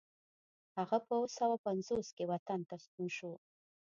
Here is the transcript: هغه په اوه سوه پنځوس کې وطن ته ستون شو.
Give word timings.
هغه 0.77 0.97
په 1.05 1.13
اوه 1.17 1.29
سوه 1.37 1.55
پنځوس 1.65 2.07
کې 2.17 2.29
وطن 2.33 2.59
ته 2.69 2.75
ستون 2.83 3.07
شو. 3.17 3.31